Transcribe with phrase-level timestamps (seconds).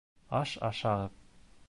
[0.37, 1.13] Аш ашағыҙ!